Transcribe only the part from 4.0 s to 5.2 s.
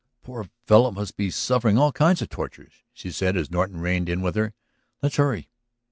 in with her. "Let's